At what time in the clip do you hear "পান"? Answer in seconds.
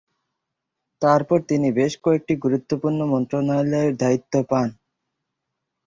4.49-4.69